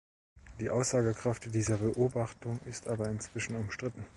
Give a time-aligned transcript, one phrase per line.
[0.59, 4.03] Die Aussagekraft dieser Beobachtung ist aber inzwischen umstritten.